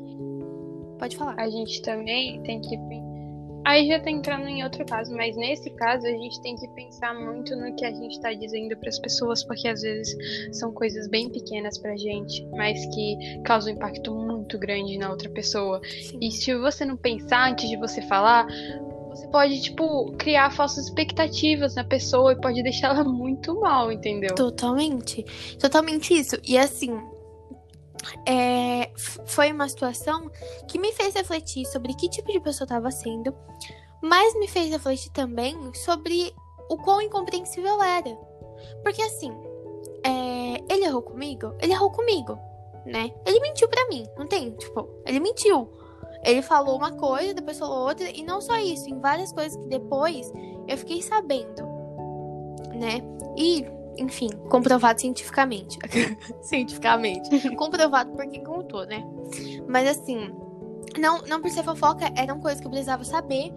[0.98, 1.34] Pode falar.
[1.38, 2.76] A gente também tem que.
[3.64, 7.14] Aí já tá entrando em outro caso, mas nesse caso a gente tem que pensar
[7.14, 10.16] muito no que a gente tá dizendo para as pessoas, porque às vezes
[10.58, 15.30] são coisas bem pequenas pra gente, mas que causam um impacto muito grande na outra
[15.30, 15.80] pessoa.
[15.84, 16.18] Sim.
[16.20, 18.46] E se você não pensar antes de você falar,
[19.14, 24.34] você pode, tipo, criar falsas expectativas na pessoa e pode deixar ela muito mal, entendeu?
[24.34, 25.24] Totalmente.
[25.58, 26.36] Totalmente isso.
[26.46, 26.98] E assim,
[28.26, 28.90] é,
[29.26, 30.30] foi uma situação
[30.68, 33.34] que me fez refletir sobre que tipo de pessoa estava sendo,
[34.02, 36.34] mas me fez refletir também sobre
[36.68, 38.16] o quão incompreensível era.
[38.82, 39.32] Porque assim,
[40.04, 41.54] é, ele errou comigo?
[41.60, 42.38] Ele errou comigo,
[42.84, 43.12] né?
[43.26, 44.50] Ele mentiu para mim, não tem?
[44.52, 45.70] Tipo, ele mentiu.
[46.24, 49.68] Ele falou uma coisa, depois falou outra, e não só isso, em várias coisas que
[49.68, 50.30] depois
[50.68, 51.62] eu fiquei sabendo,
[52.74, 53.02] né?
[53.36, 55.78] E enfim, comprovado cientificamente.
[56.42, 57.48] cientificamente.
[57.56, 59.04] comprovado por quem contou, né?
[59.68, 60.30] Mas assim,
[60.98, 63.52] não, não por ser fofoca, eram coisas que eu precisava saber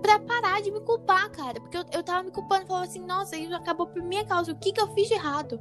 [0.00, 1.60] pra parar de me culpar, cara.
[1.60, 4.52] Porque eu, eu tava me culpando, falava assim, nossa, isso acabou por minha causa.
[4.52, 5.60] O que que eu fiz de errado?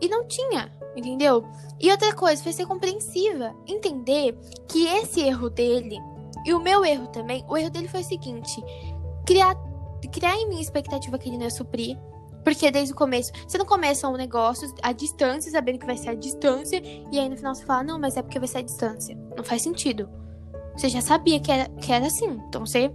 [0.00, 1.44] E não tinha, entendeu?
[1.80, 3.54] E outra coisa, foi ser compreensiva.
[3.66, 5.98] Entender que esse erro dele,
[6.44, 8.62] e o meu erro também, o erro dele foi o seguinte:
[9.26, 9.56] criar,
[10.12, 11.98] criar em mim a expectativa que ele não ia suprir
[12.44, 16.10] porque desde o começo, você não começa um negócio à distância, sabendo que vai ser
[16.10, 16.80] a distância,
[17.10, 19.16] e aí no final você fala, não, mas é porque vai ser a distância.
[19.34, 20.08] Não faz sentido.
[20.76, 22.38] Você já sabia que era, que era assim.
[22.48, 22.92] Então você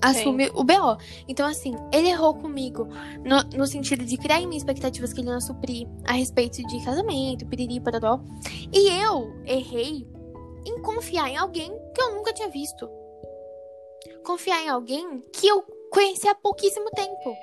[0.00, 0.52] assume Sim.
[0.54, 0.96] o BO.
[1.28, 2.88] Então, assim, ele errou comigo
[3.24, 6.84] no, no, sentido de criar em mim expectativas que ele não suprir a respeito de
[6.84, 8.20] casamento, piriri, pararó.
[8.72, 10.06] E eu errei
[10.64, 12.88] em confiar em alguém que eu nunca tinha visto.
[14.24, 17.34] Confiar em alguém que eu conheci há pouquíssimo tempo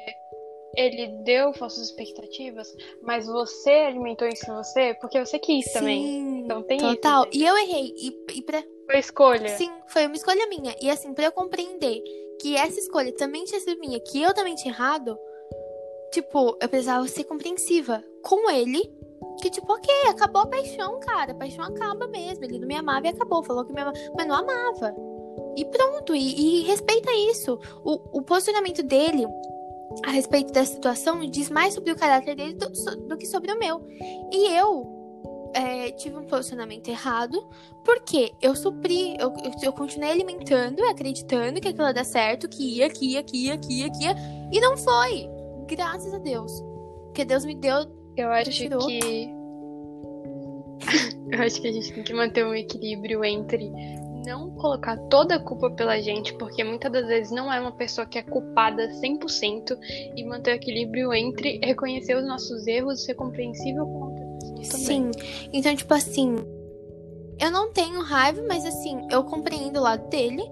[0.75, 6.39] ele deu falsas expectativas, mas você alimentou isso em você porque você quis Sim, também.
[6.39, 7.27] Então tem total.
[7.29, 7.37] isso.
[7.37, 7.93] E eu errei.
[7.97, 8.63] E, e pra...
[8.85, 9.49] Foi escolha.
[9.57, 10.75] Sim, foi uma escolha minha.
[10.81, 12.01] E assim, pra eu compreender
[12.41, 15.17] que essa escolha também tinha sido minha, que eu também tinha errado,
[16.11, 18.81] tipo, eu precisava ser compreensiva com ele.
[19.41, 21.33] Que, tipo, ok, acabou a paixão, cara.
[21.33, 22.45] A paixão acaba mesmo.
[22.45, 23.43] Ele não me amava e acabou.
[23.43, 24.95] Falou que me amava, mas não amava.
[25.57, 26.15] E pronto.
[26.15, 27.59] E, e respeita isso.
[27.83, 29.25] O, o posicionamento dele
[30.03, 32.69] a respeito da situação diz mais sobre o caráter dele do,
[33.07, 33.81] do que sobre o meu.
[34.31, 34.95] E eu
[35.55, 37.47] é, tive um posicionamento errado,
[37.83, 42.89] porque eu supri, eu, eu, continuei alimentando, acreditando que aquilo ia dar certo, que ia,
[42.89, 44.15] que ia, que ia, que ia, que ia,
[44.51, 45.29] e não foi.
[45.67, 46.51] Graças a Deus.
[47.05, 47.85] Porque Deus me deu.
[48.17, 48.85] Eu acho tirou.
[48.85, 49.29] que.
[51.31, 53.71] eu acho que a gente tem que manter um equilíbrio entre
[54.25, 58.05] não colocar toda a culpa pela gente, porque muitas das vezes não é uma pessoa
[58.05, 59.77] que é culpada 100%
[60.15, 64.25] e manter o equilíbrio entre reconhecer os nossos erros e ser compreensível com outras
[64.63, 65.11] Sim.
[65.53, 66.35] Então, tipo assim,
[67.39, 70.43] eu não tenho raiva, mas assim, eu compreendo o lado dele.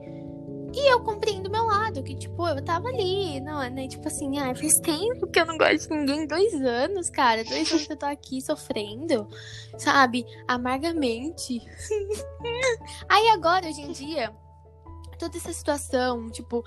[0.73, 3.87] E eu compreendo meu lado, que, tipo, eu tava ali, não, né?
[3.87, 7.43] Tipo assim, ah, faz tempo que eu não gosto de ninguém, dois anos, cara.
[7.43, 9.27] Dois anos que eu tô aqui sofrendo,
[9.77, 10.25] sabe?
[10.47, 11.61] Amargamente.
[13.07, 14.33] Aí agora, hoje em dia,
[15.19, 16.63] toda essa situação, tipo,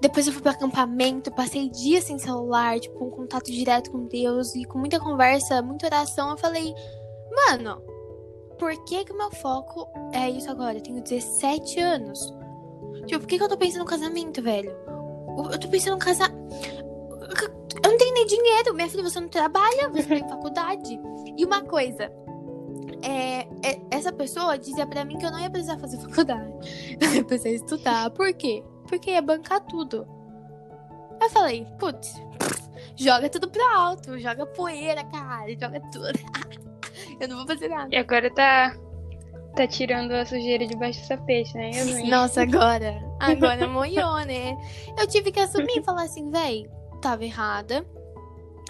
[0.00, 4.54] depois eu fui pro acampamento, passei dias sem celular, tipo, um contato direto com Deus
[4.54, 6.30] e com muita conversa, muita oração.
[6.30, 6.74] Eu falei,
[7.48, 7.82] mano,
[8.58, 10.76] por que que o meu foco é isso agora?
[10.76, 12.37] Eu tenho 17 anos.
[13.08, 14.70] Tipo, por que, que eu tô pensando no casamento, velho?
[15.50, 16.30] Eu tô pensando no casar.
[16.30, 18.74] Eu não tenho nem dinheiro.
[18.74, 21.00] Minha filha, você não trabalha, você tem faculdade.
[21.36, 22.12] E uma coisa.
[23.02, 26.52] É, é, essa pessoa dizia pra mim que eu não ia precisar fazer faculdade.
[27.00, 28.10] Eu ia precisar estudar.
[28.10, 28.62] Por quê?
[28.86, 30.06] Porque ia bancar tudo.
[31.20, 32.14] Eu falei, putz,
[32.96, 36.18] joga tudo pro alto, joga poeira, cara, joga tudo.
[37.20, 37.88] eu não vou fazer nada.
[37.90, 38.76] E agora tá
[39.54, 41.70] tá tirando a sujeira debaixo do tapete, né?
[42.08, 43.02] Nossa, agora.
[43.18, 44.56] Agora moiou, né?
[44.96, 46.68] Eu tive que assumir e falar assim, véi,
[47.02, 47.84] tava errada.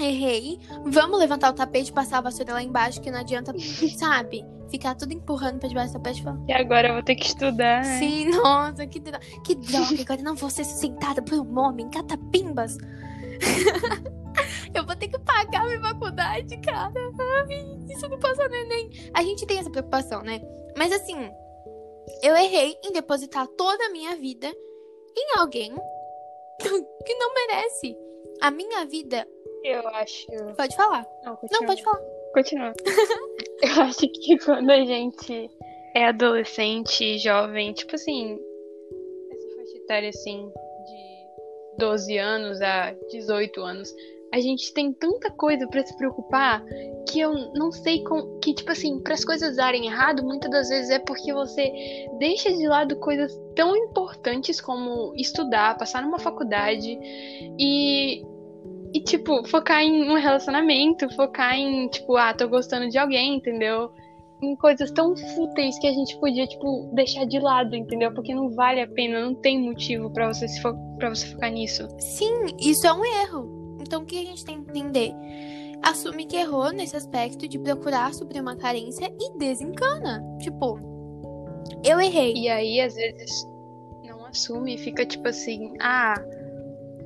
[0.00, 0.58] Errei.
[0.86, 3.52] Vamos levantar o tapete e passar a vassoura lá embaixo, que não adianta,
[3.98, 4.44] sabe?
[4.70, 6.22] Ficar tudo empurrando pra debaixo do tapete.
[6.22, 6.48] Falando...
[6.48, 7.98] E agora eu vou ter que estudar, né?
[7.98, 9.18] Sim, nossa, que, dro...
[9.44, 10.00] que droga.
[10.00, 12.78] Agora não vou ser sustentada por um homem, catapimbas.
[14.72, 16.92] eu vou ter que pagar minha faculdade, cara.
[17.48, 18.90] Ai, isso não passa no Enem.
[19.12, 20.40] A gente tem essa preocupação, né?
[20.78, 21.16] Mas assim,
[22.22, 24.46] eu errei em depositar toda a minha vida
[25.16, 25.74] em alguém
[27.04, 27.96] que não merece.
[28.40, 29.26] A minha vida.
[29.64, 30.26] Eu acho.
[30.56, 31.04] Pode falar.
[31.24, 32.00] Não, não pode falar.
[32.32, 32.72] Continua.
[33.62, 35.50] eu acho que quando a gente
[35.96, 38.38] é adolescente, jovem, tipo assim,
[39.32, 40.48] essa faixa etária assim,
[40.86, 43.92] de 12 anos a 18 anos,
[44.32, 46.62] a gente tem tanta coisa para se preocupar
[47.08, 50.68] que eu não sei com que tipo assim, para as coisas darem errado, muitas das
[50.68, 51.72] vezes é porque você
[52.18, 56.98] deixa de lado coisas tão importantes como estudar, passar numa faculdade
[57.58, 58.22] e
[58.92, 63.90] e tipo, focar em um relacionamento, focar em tipo, ah, tô gostando de alguém, entendeu?
[64.42, 68.14] Em coisas tão fúteis que a gente podia, tipo, deixar de lado, entendeu?
[68.14, 71.86] Porque não vale a pena, não tem motivo para você se para você focar nisso.
[71.98, 73.57] Sim, isso é um erro.
[73.80, 75.12] Então o que a gente tem que entender?
[75.82, 80.22] Assume que errou nesse aspecto de procurar suprir uma carência e desencana.
[80.40, 80.78] Tipo,
[81.84, 82.34] eu errei.
[82.34, 83.46] E aí, às vezes,
[84.04, 86.14] não assume e fica tipo assim, ah,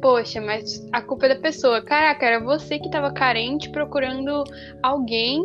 [0.01, 1.83] poxa, mas a culpa é da pessoa.
[1.83, 4.43] Caraca, era você que tava carente procurando
[4.83, 5.43] alguém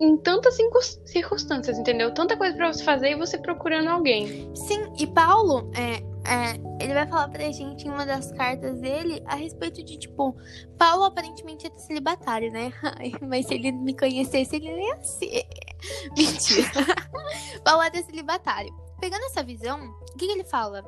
[0.00, 0.56] em tantas
[1.04, 2.12] circunstâncias, entendeu?
[2.14, 4.50] Tanta coisa para você fazer e você procurando alguém.
[4.54, 9.20] Sim, e Paulo, é, é, ele vai falar pra gente em uma das cartas dele
[9.26, 10.36] a respeito de, tipo,
[10.78, 12.72] Paulo aparentemente é celibatário, né?
[13.20, 15.44] Mas se ele me conhecesse, ele ia ser.
[16.16, 16.70] Mentira.
[17.64, 18.72] Paulo é celibatário.
[19.00, 20.84] Pegando essa visão, o que, que ele fala?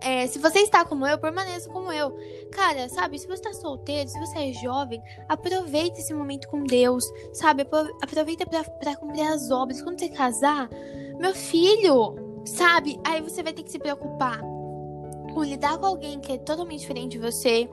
[0.00, 2.16] É, se você está como eu, permaneça como eu.
[2.50, 7.04] Cara, sabe, se você está solteiro, se você é jovem, aproveite esse momento com Deus,
[7.34, 7.66] sabe?
[8.00, 9.82] Aproveita para cumprir as obras.
[9.82, 10.70] Quando você casar,
[11.18, 13.00] meu filho, sabe?
[13.04, 14.40] Aí você vai ter que se preocupar
[15.32, 17.68] com lidar com alguém que é totalmente diferente de você,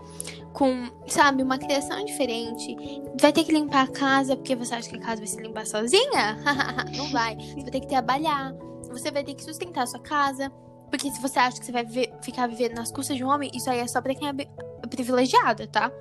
[0.54, 2.76] com, sabe, uma criação diferente.
[3.20, 5.66] Vai ter que limpar a casa porque você acha que a casa vai se limpar
[5.66, 6.38] sozinha?
[6.96, 7.36] Não vai.
[7.36, 8.54] Você vai ter que trabalhar.
[8.90, 10.52] Você vai ter que sustentar a sua casa.
[10.90, 13.50] Porque se você acha que você vai viver, ficar vivendo nas custas de um homem,
[13.54, 15.92] isso aí é só pra quem é privilegiada, tá?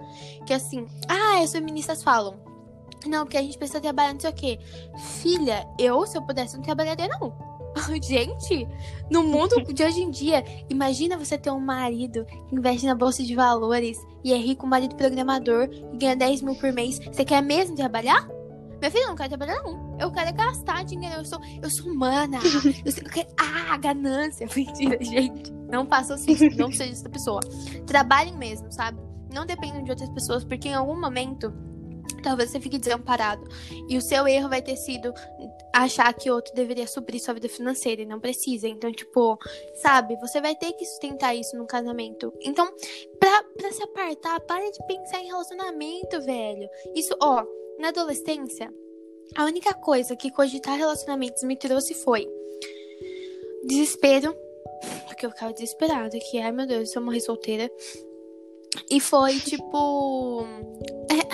[0.46, 2.38] Que assim, ah, as feministas falam.
[3.06, 4.58] Não, porque a gente precisa trabalhar, não sei o quê.
[5.20, 7.53] Filha, eu, se eu pudesse, não trabalharia, não.
[8.02, 8.68] Gente,
[9.10, 13.22] no mundo de hoje em dia, imagina você ter um marido que investe na bolsa
[13.22, 16.98] de valores e é rico, um marido programador e ganha 10 mil por mês.
[16.98, 18.28] Você quer mesmo trabalhar?
[18.78, 19.96] Minha filha, eu não quero trabalhar, não.
[19.98, 21.16] Eu quero gastar dinheiro.
[21.16, 22.38] Eu sou, eu sou humana.
[22.84, 23.28] Eu, eu quero...
[23.38, 24.46] Ah, ganância.
[24.54, 25.52] Mentira, gente.
[25.70, 26.50] Não façam assim.
[26.56, 27.40] Não seja essa pessoa.
[27.86, 28.98] Trabalhem mesmo, sabe?
[29.32, 31.52] Não dependam de outras pessoas, porque em algum momento
[32.22, 33.46] talvez você fique desamparado.
[33.88, 35.12] E o seu erro vai ter sido
[35.72, 38.66] achar que outro deveria suprir sua vida financeira e não precisa.
[38.68, 39.38] Então, tipo,
[39.76, 42.32] sabe, você vai ter que sustentar isso no casamento.
[42.40, 42.72] Então,
[43.18, 46.68] pra, pra se apartar, pare de pensar em relacionamento, velho.
[46.94, 47.44] Isso, ó,
[47.78, 48.72] na adolescência,
[49.36, 52.26] a única coisa que cogitar relacionamentos me trouxe foi
[53.64, 54.36] desespero,
[55.06, 57.70] porque eu ficava desesperada, que ai meu Deus, eu morri solteira.
[58.90, 60.46] E foi tipo.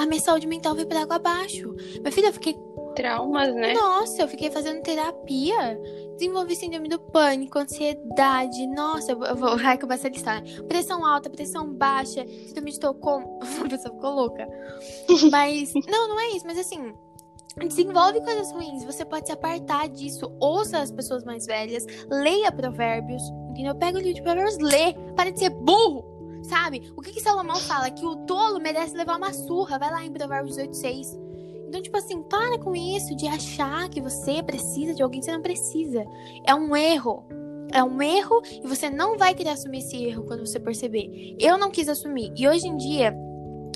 [0.01, 1.75] A minha saúde mental veio pra água abaixo.
[2.01, 2.57] Minha filha, eu fiquei.
[2.97, 3.75] Traumas, né?
[3.75, 5.79] Nossa, eu fiquei fazendo terapia.
[6.15, 8.67] Desenvolvi síndrome do pânico, ansiedade.
[8.69, 10.63] Nossa, eu vou, vai começar a listar, né?
[10.67, 13.41] Pressão alta, pressão baixa, síndrome de Estocolmo.
[13.63, 14.49] A pessoa ficou louca.
[15.31, 15.75] Mas.
[15.87, 16.95] Não, não é isso, mas assim
[17.67, 20.33] desenvolve coisas ruins, você pode se apartar disso.
[20.41, 23.75] Ouça as pessoas mais velhas, leia provérbios, entendeu?
[23.75, 26.10] Pega o livro de provérbios, lê, para de ser burro,
[26.43, 26.93] sabe?
[26.97, 27.91] O que que Salomão fala?
[27.91, 29.79] Que o tolo merece levar uma surra.
[29.79, 31.19] Vai lá em Provérbios 18:6.
[31.69, 35.41] Então, tipo assim, para com isso de achar que você precisa de alguém, você não
[35.41, 36.05] precisa.
[36.45, 37.25] É um erro.
[37.73, 41.37] É um erro e você não vai querer assumir esse erro quando você perceber.
[41.39, 42.33] Eu não quis assumir.
[42.37, 43.15] E hoje em dia,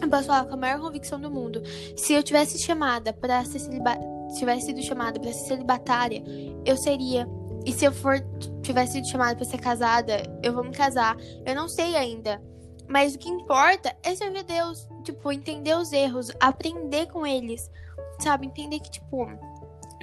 [0.03, 1.63] eu posso falar com a maior convicção do mundo.
[1.97, 6.25] Se eu tivesse chamada para ser celibatária, tivesse sido chamada para ser celibatária,
[6.67, 7.29] eu seria.
[7.65, 8.17] E se eu for
[8.61, 11.17] tivesse sido chamada para ser casada, eu vou me casar.
[11.47, 12.43] Eu não sei ainda.
[12.89, 17.71] Mas o que importa é servir Deus, tipo, entender os erros, aprender com eles,
[18.19, 18.47] sabe?
[18.47, 19.27] Entender que, tipo,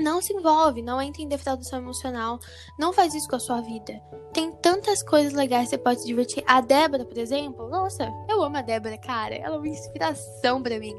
[0.02, 2.40] não se envolve, não entra em defraudação emocional,
[2.78, 4.02] não faz isso com a sua vida.
[4.34, 6.44] Tem tantas coisas legais que você pode se divertir.
[6.48, 9.36] A Débora, por exemplo, nossa, eu amo a Débora, cara.
[9.36, 10.96] Ela é uma inspiração para mim.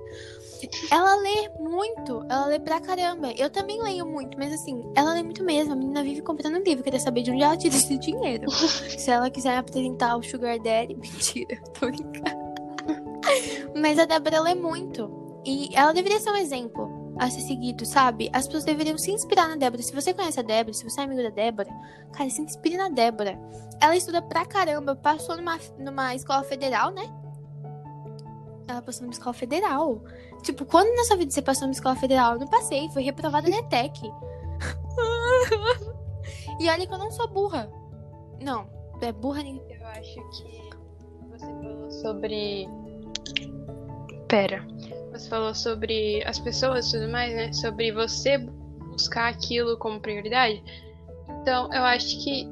[0.90, 3.32] Ela lê muito, ela lê pra caramba.
[3.32, 5.72] Eu também leio muito, mas assim, ela lê muito mesmo.
[5.72, 8.48] A menina vive comprando livro, queria saber de onde ela tira esse dinheiro.
[8.96, 12.42] Se ela quiser apresentar o Sugar Daddy, mentira, tô brincando.
[13.74, 15.10] mas a Débora lê muito.
[15.44, 18.30] E ela deveria ser um exemplo a ser seguido, sabe?
[18.32, 19.82] As pessoas deveriam se inspirar na Débora.
[19.82, 21.68] Se você conhece a Débora, se você é amigo da Débora,
[22.12, 23.38] cara, se inspire na Débora.
[23.80, 27.02] Ela estuda pra caramba, passou numa, numa escola federal, né?
[28.68, 30.02] Ela passou numa escola federal.
[30.42, 32.34] Tipo, quando na sua vida você passou numa escola federal?
[32.34, 34.00] Eu não passei, foi reprovada na ETEC.
[36.58, 37.70] e olha que eu não sou burra.
[38.40, 38.68] Não,
[39.00, 39.62] é burra nem.
[39.68, 40.70] Eu acho que
[41.30, 42.68] você falou sobre.
[44.28, 44.66] Pera
[45.12, 47.52] você falou sobre as pessoas e tudo mais, né?
[47.52, 50.62] Sobre você buscar aquilo como prioridade.
[51.40, 52.48] Então, eu acho que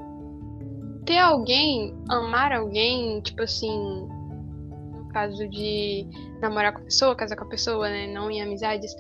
[1.07, 4.09] ter alguém, amar alguém, tipo assim,
[5.13, 6.07] caso de
[6.41, 8.07] namorar com a pessoa, casar com a pessoa, né?
[8.07, 8.95] Não em amizades.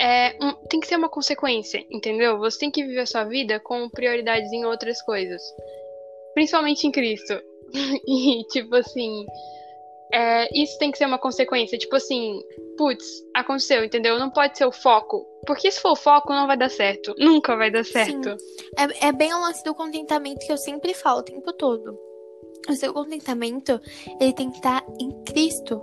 [0.00, 2.38] É, um, tem que ser uma consequência, entendeu?
[2.38, 5.42] Você tem que viver a sua vida com prioridades em outras coisas.
[6.34, 7.34] Principalmente em Cristo.
[8.06, 9.26] e, tipo assim,
[10.12, 11.78] é, isso tem que ser uma consequência.
[11.78, 12.40] Tipo assim,
[12.76, 14.18] putz, aconteceu, entendeu?
[14.18, 15.26] Não pode ser o foco.
[15.46, 17.14] Porque se for o foco, não vai dar certo.
[17.18, 18.36] Nunca vai dar certo.
[18.76, 21.98] É, é bem o lance do contentamento que eu sempre falo o tempo todo.
[22.68, 23.80] O seu contentamento,
[24.20, 25.80] ele tem que estar em Cristo.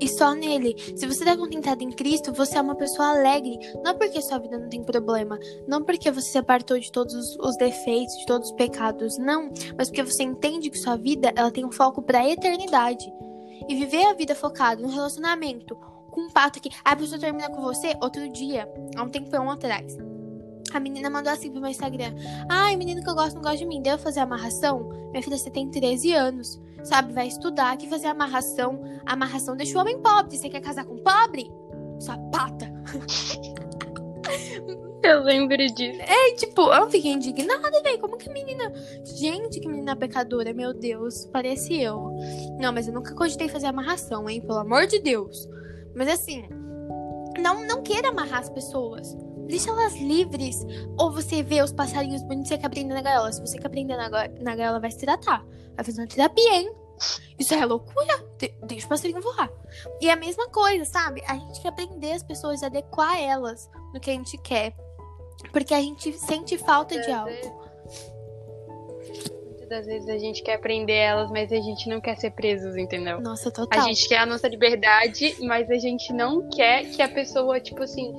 [0.00, 0.74] E só nele.
[0.96, 3.58] Se você está contentado em Cristo, você é uma pessoa alegre.
[3.84, 5.38] Não porque sua vida não tem problema.
[5.68, 9.18] Não porque você se apartou de todos os defeitos, de todos os pecados.
[9.18, 9.50] Não.
[9.76, 13.12] Mas porque você entende que sua vida ela tem um foco para a eternidade
[13.70, 15.76] e viver a vida focado no relacionamento
[16.10, 19.96] com um pato que a pessoa termina com você outro dia, há um tempão atrás.
[20.74, 22.12] A menina mandou assim pro meu Instagram:
[22.48, 23.80] Ai, menino que eu gosto não gosta de mim.
[23.80, 24.88] Deu fazer amarração?
[25.12, 26.60] Minha filha, você tem 13 anos.
[26.82, 27.12] Sabe?
[27.12, 28.82] Vai estudar que fazer amarração.
[29.06, 30.36] Amarração deixa o homem pobre.
[30.36, 31.48] Você quer casar com pobre?
[32.00, 32.72] Sua pata.
[35.02, 36.00] Eu lembro disso.
[36.02, 37.98] É, tipo, eu fiquei indignada, velho.
[37.98, 38.72] Como que a menina.
[39.04, 41.26] Gente, que menina pecadora, meu Deus.
[41.26, 42.12] Parece eu.
[42.58, 44.40] Não, mas eu nunca cogitei fazer amarração, hein?
[44.40, 45.48] Pelo amor de Deus.
[45.94, 46.48] Mas assim,
[47.38, 49.16] não, não queira amarrar as pessoas.
[49.48, 50.64] Deixa elas livres.
[50.98, 53.32] Ou você vê os passarinhos bonitos e quer aprender na gaiola.
[53.32, 55.44] Se você quer aprender na, na gaiola, vai se tratar.
[55.74, 56.72] Vai fazer uma terapia, hein?
[57.38, 58.24] Isso é loucura.
[58.38, 59.50] De deixa o passarinho voar.
[60.00, 61.22] E é a mesma coisa, sabe?
[61.26, 64.74] A gente quer aprender as pessoas, adequar elas no que a gente quer.
[65.52, 67.30] Porque a gente sente falta de algo.
[69.46, 72.76] Muitas das vezes a gente quer aprender elas, mas a gente não quer ser presos,
[72.76, 73.20] entendeu?
[73.20, 73.80] Nossa, total.
[73.80, 77.82] A gente quer a nossa liberdade, mas a gente não quer que a pessoa, tipo
[77.82, 78.12] assim.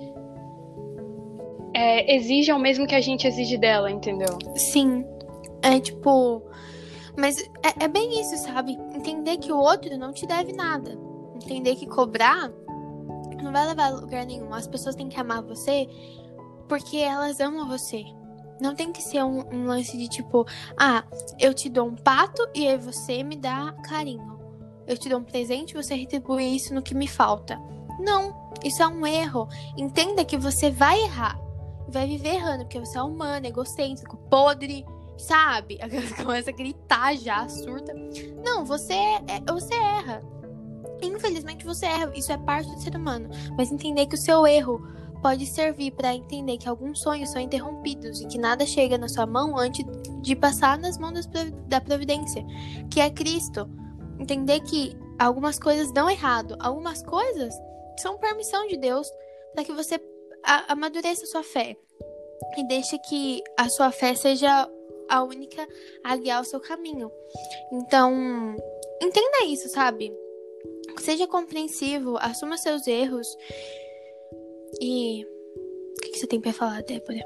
[1.73, 4.37] É, exija o mesmo que a gente exige dela, entendeu?
[4.55, 5.05] Sim.
[5.61, 6.41] É tipo.
[7.17, 8.77] Mas é, é bem isso, sabe?
[8.93, 10.97] Entender que o outro não te deve nada.
[11.35, 12.51] Entender que cobrar
[13.41, 14.53] não vai levar a lugar nenhum.
[14.53, 15.87] As pessoas têm que amar você
[16.71, 18.05] porque elas amam você.
[18.61, 20.47] Não tem que ser um, um, lance de tipo,
[20.79, 21.03] ah,
[21.37, 24.39] eu te dou um pato e aí você me dá carinho.
[24.87, 27.59] Eu te dou um presente e você retribui isso no que me falta.
[27.99, 29.49] Não, isso é um erro.
[29.77, 31.37] Entenda que você vai errar.
[31.89, 34.85] Vai viver errando, porque você é humano, egocêntrico, podre,
[35.17, 35.77] sabe?
[36.23, 37.93] Começa a gritar já, surta.
[38.45, 40.23] Não, você, é, você erra.
[41.01, 42.13] Infelizmente você erra.
[42.15, 43.29] Isso é parte do ser humano.
[43.57, 44.81] Mas entender que o seu erro
[45.21, 49.25] pode servir para entender que alguns sonhos são interrompidos e que nada chega na sua
[49.25, 49.85] mão antes
[50.21, 51.27] de passar nas mãos
[51.67, 52.43] da providência,
[52.91, 53.69] que é Cristo.
[54.19, 57.53] Entender que algumas coisas dão errado, algumas coisas
[57.99, 59.07] são permissão de Deus
[59.53, 59.99] para que você
[60.67, 61.77] amadureça a sua fé
[62.57, 64.67] e deixe que a sua fé seja
[65.09, 65.67] a única
[66.03, 67.11] a guiar o seu caminho.
[67.71, 68.55] Então,
[69.01, 70.11] entenda isso, sabe?
[70.99, 73.27] Seja compreensivo, assuma seus erros
[74.81, 75.23] e.
[75.23, 77.23] O que, que você tem pra falar, Débora?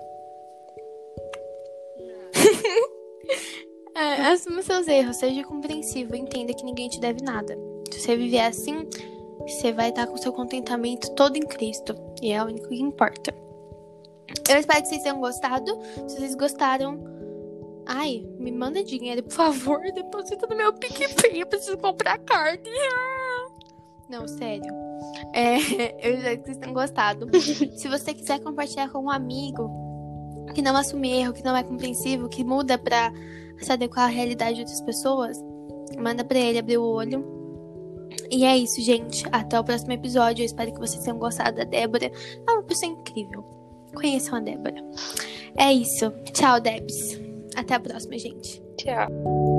[3.96, 7.58] é, assuma seus erros, seja compreensivo, entenda que ninguém te deve nada.
[7.92, 8.88] Se você viver assim,
[9.48, 11.96] você vai estar com seu contentamento todo em Cristo.
[12.22, 13.34] E é o único que importa.
[14.50, 15.80] Eu espero que vocês tenham gostado.
[16.08, 17.00] Se vocês gostaram,
[17.86, 19.80] ai, me manda dinheiro, por favor.
[19.94, 21.42] Deposita no meu PicPay.
[21.42, 22.70] Eu preciso comprar carne.
[24.10, 24.72] Não, sério.
[25.34, 25.56] É,
[26.08, 27.28] eu espero que vocês tenham gostado.
[27.78, 29.70] Se você quiser compartilhar com um amigo
[30.54, 33.12] que não assume erro, que não é compreensivo, que muda pra
[33.60, 35.38] se adequar à realidade de outras pessoas,
[35.98, 37.34] manda pra ele abrir o olho.
[38.30, 39.26] E é isso, gente.
[39.32, 40.42] Até o próximo episódio.
[40.42, 42.06] Eu espero que vocês tenham gostado da Débora.
[42.06, 43.44] É uma pessoa incrível.
[43.94, 44.84] Conheçam a Débora.
[45.58, 46.12] É isso.
[46.34, 47.20] Tchau, Debs.
[47.56, 48.62] Até a próxima, gente.
[48.78, 49.55] Tchau.